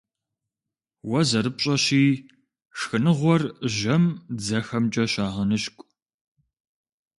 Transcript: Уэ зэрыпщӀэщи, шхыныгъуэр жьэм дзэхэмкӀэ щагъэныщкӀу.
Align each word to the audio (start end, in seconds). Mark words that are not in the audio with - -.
Уэ 1.09 1.21
зэрыпщӀэщи, 1.29 2.05
шхыныгъуэр 2.77 3.43
жьэм 3.77 4.03
дзэхэмкӀэ 4.37 5.05
щагъэныщкӀу. 5.11 5.87